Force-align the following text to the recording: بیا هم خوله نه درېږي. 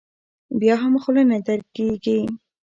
بیا 0.59 0.75
هم 0.83 0.93
خوله 1.03 1.23
نه 1.31 1.37
درېږي. 1.47 2.19